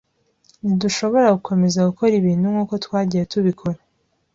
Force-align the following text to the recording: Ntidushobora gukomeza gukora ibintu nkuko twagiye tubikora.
Ntidushobora 0.63 1.27
gukomeza 1.37 1.87
gukora 1.89 2.13
ibintu 2.19 2.45
nkuko 2.53 2.73
twagiye 2.85 3.23
tubikora. 3.31 3.79